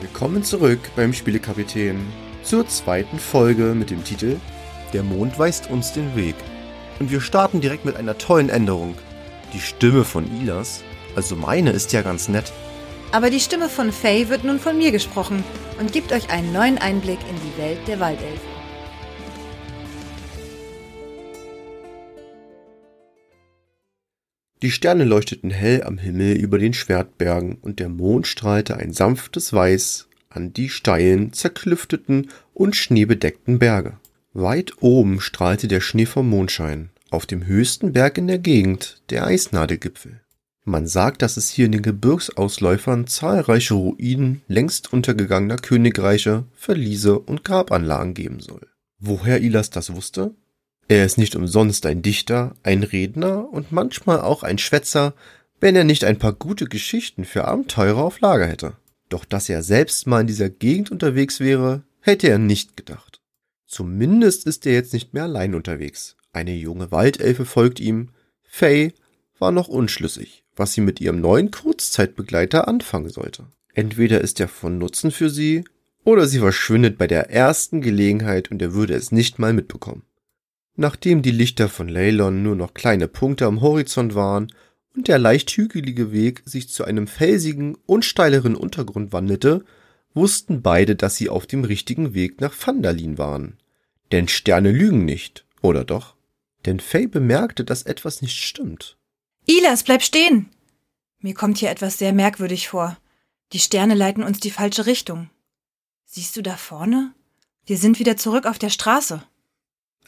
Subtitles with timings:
[0.00, 1.98] Willkommen zurück beim Spielekapitän
[2.44, 4.36] zur zweiten Folge mit dem Titel
[4.92, 6.36] Der Mond weist uns den Weg.
[7.00, 8.94] Und wir starten direkt mit einer tollen Änderung.
[9.52, 10.84] Die Stimme von Ilas,
[11.16, 12.52] also meine, ist ja ganz nett.
[13.10, 15.42] Aber die Stimme von Faye wird nun von mir gesprochen
[15.80, 18.57] und gibt euch einen neuen Einblick in die Welt der Waldelfen.
[24.62, 29.52] Die Sterne leuchteten hell am Himmel über den Schwertbergen und der Mond strahlte ein sanftes
[29.52, 33.98] Weiß an die steilen, zerklüfteten und schneebedeckten Berge.
[34.34, 39.26] Weit oben strahlte der Schnee vom Mondschein, auf dem höchsten Berg in der Gegend, der
[39.26, 40.20] Eisnadegipfel.
[40.64, 47.42] Man sagt, dass es hier in den Gebirgsausläufern zahlreiche Ruinen längst untergegangener Königreiche, Verliese und
[47.42, 48.66] Grabanlagen geben soll.
[48.98, 50.34] Woher Ilas das wusste?
[50.88, 55.14] Er ist nicht umsonst ein Dichter, ein Redner und manchmal auch ein Schwätzer,
[55.60, 58.72] wenn er nicht ein paar gute Geschichten für Abenteurer auf Lager hätte.
[59.10, 63.20] Doch dass er selbst mal in dieser Gegend unterwegs wäre, hätte er nicht gedacht.
[63.66, 66.16] Zumindest ist er jetzt nicht mehr allein unterwegs.
[66.32, 68.10] Eine junge Waldelfe folgt ihm.
[68.44, 68.94] Faye
[69.38, 73.46] war noch unschlüssig, was sie mit ihrem neuen Kurzzeitbegleiter anfangen sollte.
[73.74, 75.64] Entweder ist er von Nutzen für sie,
[76.04, 80.02] oder sie verschwindet bei der ersten Gelegenheit und er würde es nicht mal mitbekommen.
[80.80, 84.52] Nachdem die Lichter von Leylon nur noch kleine Punkte am Horizont waren
[84.94, 89.64] und der leicht hügelige Weg sich zu einem felsigen und steileren Untergrund wandelte,
[90.14, 93.58] wussten beide, dass sie auf dem richtigen Weg nach Phandalin waren.
[94.12, 96.14] Denn Sterne lügen nicht, oder doch?
[96.64, 98.96] Denn Faye bemerkte, dass etwas nicht stimmt.
[99.46, 100.48] Ilas, bleib stehen!
[101.18, 102.96] Mir kommt hier etwas sehr merkwürdig vor.
[103.52, 105.28] Die Sterne leiten uns die falsche Richtung.
[106.04, 107.14] Siehst du da vorne?
[107.66, 109.24] Wir sind wieder zurück auf der Straße.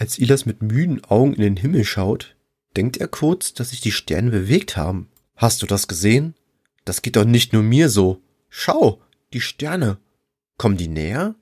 [0.00, 2.34] Als Ilas mit müden Augen in den Himmel schaut,
[2.74, 5.10] denkt er kurz, dass sich die Sterne bewegt haben.
[5.36, 6.34] Hast du das gesehen?
[6.86, 8.22] Das geht doch nicht nur mir so.
[8.48, 9.02] Schau,
[9.34, 9.98] die Sterne.
[10.56, 11.34] Kommen die näher?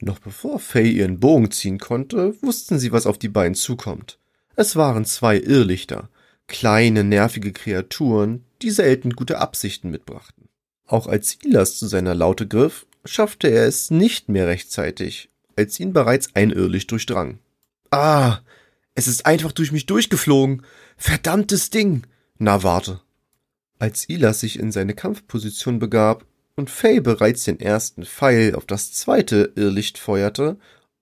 [0.00, 4.18] Noch bevor Faye ihren Bogen ziehen konnte, wussten sie, was auf die beiden zukommt.
[4.56, 6.10] Es waren zwei Irrlichter,
[6.48, 10.48] kleine, nervige Kreaturen, die selten gute Absichten mitbrachten.
[10.88, 15.92] Auch als Ilas zu seiner Laute griff, schaffte er es nicht mehr rechtzeitig, als ihn
[15.92, 17.38] bereits ein Irrlicht durchdrang.
[17.92, 18.40] Ah,
[18.94, 20.62] es ist einfach durch mich durchgeflogen.
[20.96, 22.04] Verdammtes Ding.
[22.38, 23.02] Na, warte.
[23.78, 26.24] Als Ilas sich in seine Kampfposition begab
[26.56, 30.56] und Faye bereits den ersten Pfeil auf das zweite Irrlicht feuerte,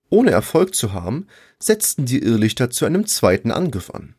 [0.09, 1.27] ohne Erfolg zu haben,
[1.59, 4.15] setzten die Irrlichter zu einem zweiten Angriff an.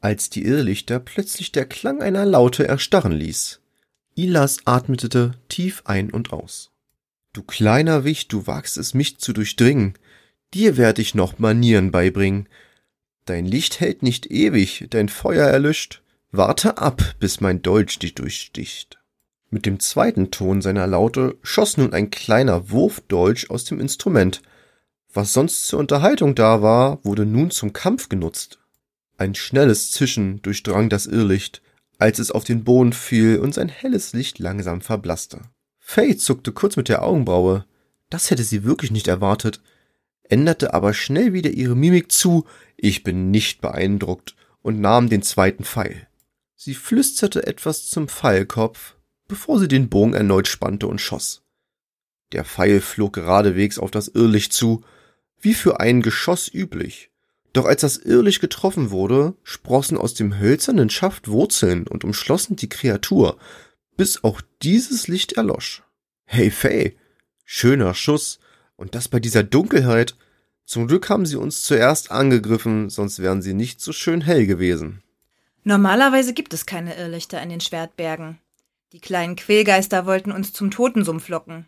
[0.00, 3.60] Als die Irrlichter plötzlich der Klang einer Laute erstarren ließ.
[4.14, 6.70] Ilas atmete tief ein und aus.
[7.32, 9.94] Du kleiner Wicht, du wagst es, mich zu durchdringen.
[10.54, 12.48] Dir werd ich noch Manieren beibringen.
[13.24, 16.00] Dein Licht hält nicht ewig, dein Feuer erlischt.
[16.30, 19.00] Warte ab, bis mein Dolch dich durchsticht.
[19.50, 24.42] Mit dem zweiten Ton seiner Laute schoss nun ein kleiner Wurfdolch aus dem Instrument.
[25.12, 28.60] Was sonst zur Unterhaltung da war, wurde nun zum Kampf genutzt.
[29.16, 31.62] Ein schnelles Zischen durchdrang das Irrlicht,
[31.98, 35.40] als es auf den Boden fiel und sein helles Licht langsam verblasste.
[35.80, 37.64] Faye zuckte kurz mit der Augenbraue.
[38.08, 39.60] Das hätte sie wirklich nicht erwartet
[40.24, 42.44] änderte aber schnell wieder ihre Mimik zu,
[42.76, 46.08] ich bin nicht beeindruckt, und nahm den zweiten Pfeil.
[46.56, 48.96] Sie flüsterte etwas zum Pfeilkopf,
[49.28, 51.42] bevor sie den Bogen erneut spannte und schoss.
[52.32, 54.82] Der Pfeil flog geradewegs auf das Irrlicht zu,
[55.40, 57.10] wie für ein Geschoss üblich.
[57.52, 62.68] Doch als das Irrlicht getroffen wurde, sprossen aus dem hölzernen Schaft Wurzeln und umschlossen die
[62.68, 63.38] Kreatur,
[63.96, 65.82] bis auch dieses Licht erlosch.
[66.24, 66.96] Hey Faye,
[67.44, 68.40] schöner Schuss,
[68.76, 70.16] und das bei dieser Dunkelheit.
[70.64, 75.02] Zum Glück haben sie uns zuerst angegriffen, sonst wären sie nicht so schön hell gewesen.
[75.62, 78.38] Normalerweise gibt es keine Irrlichter in den Schwertbergen.
[78.92, 81.66] Die kleinen Quälgeister wollten uns zum Totensumpf locken.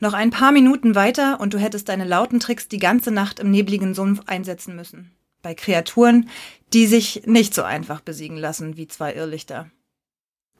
[0.00, 3.50] Noch ein paar Minuten weiter und du hättest deine lauten Tricks die ganze Nacht im
[3.50, 5.12] nebligen Sumpf einsetzen müssen.
[5.42, 6.28] Bei Kreaturen,
[6.72, 9.70] die sich nicht so einfach besiegen lassen wie zwei Irrlichter.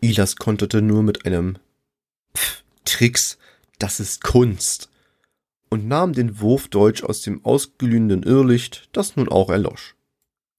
[0.00, 1.58] Ilas konterte nur mit einem
[2.36, 3.38] Pff, Tricks,
[3.78, 4.88] das ist Kunst
[5.70, 9.96] und nahm den Wurfdeutsch aus dem ausglühenden Irrlicht, das nun auch erlosch.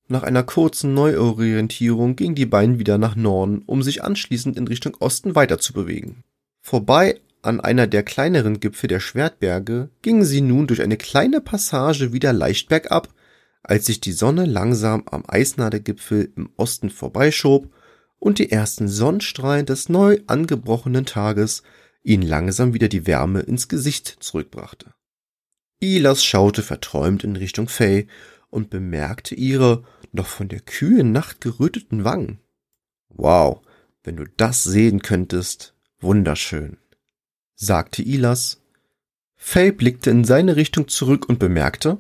[0.08, 4.96] Nach einer kurzen Neuorientierung gingen die beiden wieder nach Norden, um sich anschließend in Richtung
[5.00, 6.24] Osten weiterzubewegen.
[6.62, 12.12] Vorbei an einer der kleineren Gipfel der Schwertberge gingen sie nun durch eine kleine Passage
[12.12, 13.14] wieder leicht bergab,
[13.64, 17.70] als sich die Sonne langsam am Eisnadegipfel im Osten vorbeischob
[18.18, 21.64] und die ersten Sonnenstrahlen des neu angebrochenen Tages
[22.04, 24.94] ihnen langsam wieder die Wärme ins Gesicht zurückbrachte.
[25.80, 28.08] Ilas schaute verträumt in Richtung Faye
[28.50, 32.40] und bemerkte ihre noch von der kühlen Nacht geröteten Wangen.
[33.10, 33.62] Wow,
[34.04, 36.78] wenn du das sehen könntest, wunderschön.
[37.56, 38.62] sagte Ilas.
[39.36, 41.98] Faye blickte in seine Richtung zurück und bemerkte,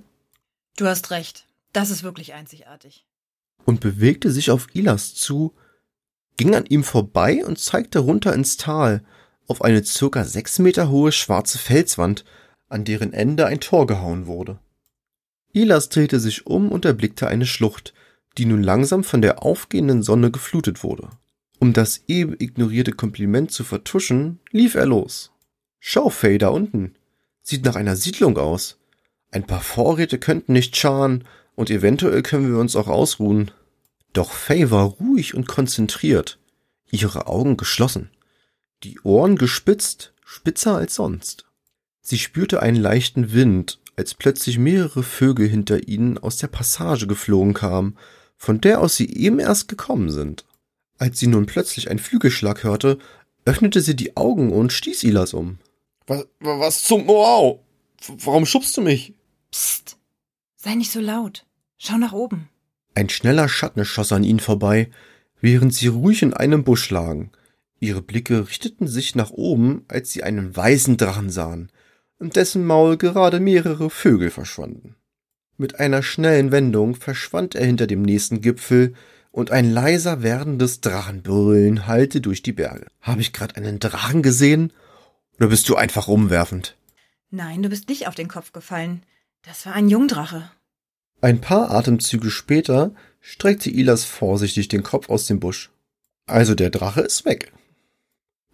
[0.78, 1.46] Du hast recht.
[1.74, 3.06] Das ist wirklich einzigartig.
[3.66, 5.54] und bewegte sich auf Ilas zu,
[6.38, 9.04] ging an ihm vorbei und zeigte runter ins Tal
[9.48, 12.24] auf eine circa sechs Meter hohe schwarze Felswand,
[12.69, 14.60] an deren Ende ein Tor gehauen wurde.
[15.51, 17.94] Ilas drehte sich um und erblickte eine Schlucht,
[18.38, 21.10] die nun langsam von der aufgehenden Sonne geflutet wurde.
[21.60, 25.31] Um das eben ignorierte Kompliment zu vertuschen, lief er los.
[25.80, 26.95] Schau, Faye, da unten.
[27.42, 28.77] Sieht nach einer Siedlung aus.
[29.31, 31.25] Ein paar Vorräte könnten nicht schaden
[31.56, 33.51] und eventuell können wir uns auch ausruhen.
[34.13, 36.39] Doch Faye war ruhig und konzentriert,
[36.89, 38.10] ihre Augen geschlossen,
[38.83, 41.49] die Ohren gespitzt, spitzer als sonst.
[42.10, 47.54] Sie spürte einen leichten Wind, als plötzlich mehrere Vögel hinter ihnen aus der Passage geflogen
[47.54, 48.00] kamen,
[48.36, 50.44] von der aus sie eben erst gekommen sind.
[50.98, 52.98] Als sie nun plötzlich einen Flügelschlag hörte,
[53.46, 55.60] öffnete sie die Augen und stieß Ilas um.
[56.08, 57.60] Was, was zum Wow?
[58.08, 59.14] Warum schubst du mich?
[59.52, 59.96] Psst.
[60.56, 61.46] Sei nicht so laut.
[61.78, 62.50] Schau nach oben.
[62.96, 64.90] Ein schneller Schatten schoss an ihnen vorbei,
[65.42, 67.30] während sie ruhig in einem Busch lagen.
[67.80, 71.70] Ihre Blicke richteten sich nach oben, als sie einen weißen Drachen sahen,
[72.19, 74.95] in dessen Maul gerade mehrere Vögel verschwanden.
[75.57, 78.94] Mit einer schnellen Wendung verschwand er hinter dem nächsten Gipfel,
[79.31, 82.88] und ein leiser werdendes Drachenbrüllen hallte durch die Berge.
[83.01, 84.74] Habe ich gerade einen Drachen gesehen?
[85.38, 86.75] Oder bist du einfach umwerfend?
[87.30, 89.04] Nein, du bist nicht auf den Kopf gefallen.
[89.44, 90.50] Das war ein Jungdrache.
[91.22, 95.69] Ein paar Atemzüge später streckte Ilas vorsichtig den Kopf aus dem Busch.
[96.25, 97.51] Also der Drache ist weg.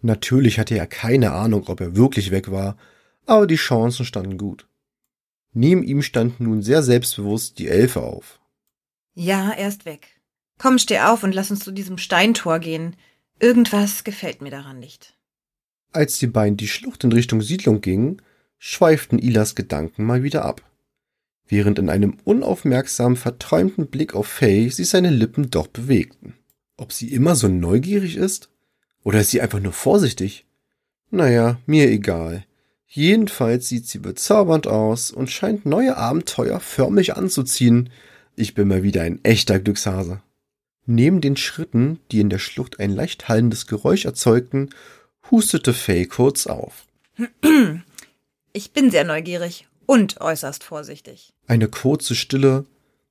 [0.02, 2.76] Natürlich hatte er keine Ahnung, ob er wirklich weg war,
[3.26, 4.66] aber die Chancen standen gut.
[5.52, 8.40] Neben ihm stand nun sehr selbstbewusst die Elfe auf.
[9.14, 10.20] Ja, er ist weg.
[10.58, 12.96] Komm, steh auf und lass uns zu diesem Steintor gehen.
[13.40, 15.16] Irgendwas gefällt mir daran nicht.
[15.92, 18.22] Als die beiden die Schlucht in Richtung Siedlung gingen,
[18.58, 20.62] schweiften Ilas Gedanken mal wieder ab.
[21.46, 26.34] Während in einem unaufmerksam verträumten Blick auf Faye sich seine Lippen doch bewegten.
[26.76, 28.50] Ob sie immer so neugierig ist?
[29.04, 30.46] Oder ist sie einfach nur vorsichtig?
[31.10, 32.44] Naja, mir egal.
[32.86, 37.90] Jedenfalls sieht sie bezaubernd aus und scheint neue Abenteuer förmlich anzuziehen.
[38.36, 40.22] Ich bin mal wieder ein echter Glückshase.
[40.86, 44.70] Neben den Schritten, die in der Schlucht ein leicht hallendes Geräusch erzeugten,
[45.30, 46.86] hustete Faye kurz auf.
[48.52, 51.34] Ich bin sehr neugierig und äußerst vorsichtig.
[51.46, 52.64] Eine kurze Stille,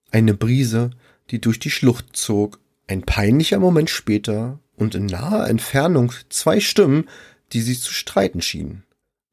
[0.10, 0.90] eine Brise,
[1.30, 7.08] die durch die Schlucht zog, ein peinlicher Moment später und in naher Entfernung zwei Stimmen,
[7.54, 8.86] die sich zu streiten schienen.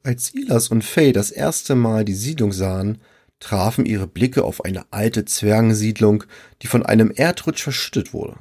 [0.05, 2.99] Als Ilas und Faye das erste Mal die Siedlung sahen,
[3.39, 6.25] trafen ihre Blicke auf eine alte Zwergensiedlung,
[6.63, 8.37] die von einem Erdrutsch verschüttet wurde.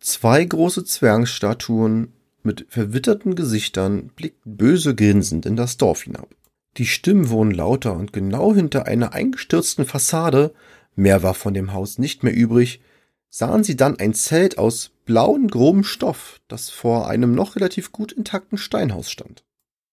[0.00, 2.12] Zwei große Zwergenstatuen
[2.42, 6.34] mit verwitterten Gesichtern blickten böse grinsend in das Dorf hinab.
[6.78, 10.52] Die Stimmen wurden lauter und genau hinter einer eingestürzten Fassade,
[10.96, 12.80] mehr war von dem Haus nicht mehr übrig,
[13.28, 18.10] sahen sie dann ein Zelt aus blauen, grobem Stoff, das vor einem noch relativ gut
[18.10, 19.44] intakten Steinhaus stand.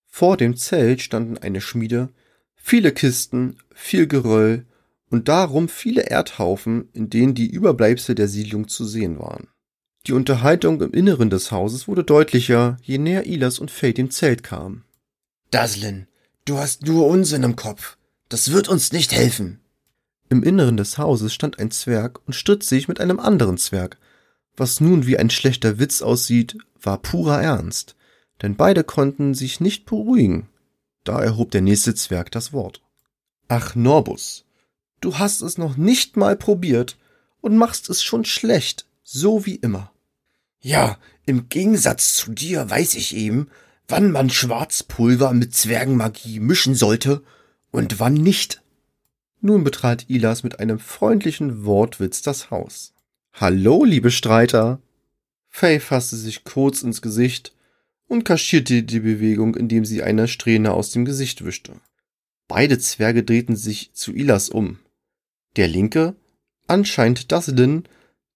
[0.10, 2.10] Vor dem Zelt standen eine Schmiede,
[2.56, 4.66] viele Kisten, viel Geröll
[5.10, 9.48] und darum viele Erdhaufen, in denen die Überbleibsel der Siedlung zu sehen waren.
[10.08, 14.44] Die Unterhaltung im Inneren des Hauses wurde deutlicher, je näher Ilas und Faye dem Zelt
[14.44, 14.84] kamen.
[15.52, 16.08] Daslin,
[16.46, 17.98] du hast nur Unsinn im Kopf.
[18.30, 19.60] Das wird uns nicht helfen.
[20.30, 23.98] Im Inneren des Hauses stand ein Zwerg und stritt sich mit einem anderen Zwerg.
[24.56, 27.96] Was nun wie ein schlechter Witz aussieht, war purer Ernst,
[28.42, 30.50] denn beide konnten sich nicht beruhigen.
[31.04, 32.82] Da erhob der nächste Zwerg das Wort.
[33.48, 34.46] Ach, Norbus,
[35.02, 36.98] du hast es noch nicht mal probiert
[37.42, 39.92] und machst es schon schlecht, so wie immer.
[40.62, 43.50] Ja, im Gegensatz zu dir weiß ich eben,
[43.88, 47.24] wann man Schwarzpulver mit Zwergenmagie mischen sollte
[47.72, 48.62] und wann nicht.
[49.42, 52.94] Nun betrat Ilas mit einem freundlichen Wortwitz das Haus.
[53.34, 54.82] Hallo, liebe Streiter!
[55.48, 57.54] Faye fasste sich kurz ins Gesicht
[58.10, 61.80] und kaschierte die Bewegung, indem sie eine Strähne aus dem Gesicht wischte.
[62.50, 64.80] Beide Zwerge drehten sich zu Ilas um.
[65.56, 66.16] Der linke,
[66.68, 67.84] anscheinend Daslin,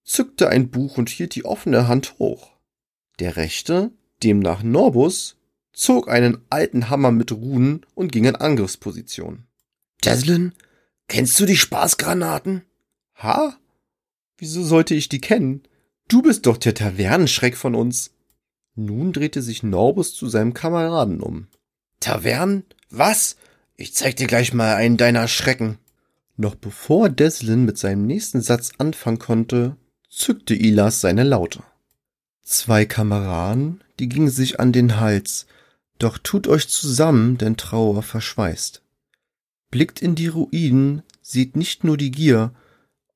[0.04, 2.52] zückte ein Buch und hielt die offene Hand hoch.
[3.20, 5.38] Der rechte, demnach Norbus,
[5.74, 9.48] zog einen alten Hammer mit Runen und ging in Angriffsposition.
[10.02, 10.54] Daslin,
[11.08, 12.64] kennst du die Spaßgranaten?
[13.16, 13.58] Ha?
[14.38, 15.64] Wieso sollte ich die kennen?
[16.08, 18.13] Du bist doch der Tavernenschreck von uns.
[18.76, 21.48] Nun drehte sich Norbus zu seinem Kameraden um.
[22.00, 22.64] Tavernen?
[22.90, 23.38] Was?
[23.76, 25.78] Ich zeig dir gleich mal einen deiner Schrecken.
[26.36, 29.78] Noch bevor Deslin mit seinem nächsten Satz anfangen konnte,
[30.10, 31.64] zückte Ilas seine Laute.
[32.42, 35.46] Zwei Kameraden, die gingen sich an den Hals,
[36.00, 38.82] Doch tut euch zusammen, denn Trauer verschweißt.
[39.70, 42.54] Blickt in die Ruinen, seht nicht nur die Gier,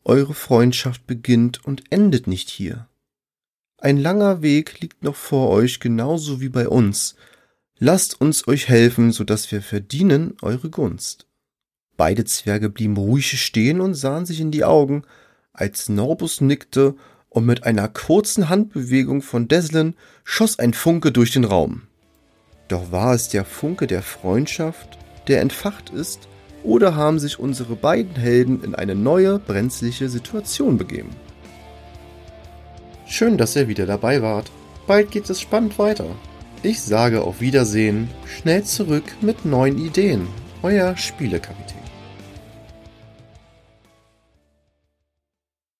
[0.05, 2.86] eure Freundschaft beginnt und endet nicht hier.
[3.79, 7.15] Ein langer Weg liegt noch vor euch, genauso wie bei uns.
[7.77, 11.27] Lasst uns euch helfen, so dass wir verdienen eure Gunst.
[11.95, 15.03] Beide Zwerge blieben ruhig stehen und sahen sich in die Augen,
[15.53, 16.95] als Norbus nickte
[17.29, 21.83] und mit einer kurzen Handbewegung von Deslen schoss ein Funke durch den Raum.
[22.69, 26.27] Doch war es der Funke der Freundschaft, der entfacht ist,
[26.63, 31.11] oder haben sich unsere beiden Helden in eine neue, brenzliche Situation begeben?
[33.09, 34.51] Schön, dass ihr wieder dabei wart.
[34.85, 36.05] Bald geht es spannend weiter.
[36.61, 40.27] Ich sage auf Wiedersehen, schnell zurück mit neuen Ideen.
[40.61, 41.86] Euer Spielekapitän.